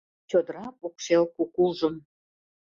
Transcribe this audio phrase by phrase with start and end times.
[0.29, 1.95] Чодыра покшел кукужым